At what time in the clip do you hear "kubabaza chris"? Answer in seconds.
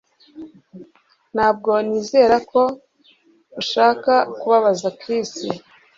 4.39-5.31